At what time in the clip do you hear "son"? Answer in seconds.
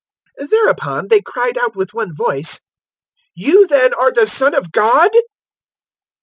4.25-4.55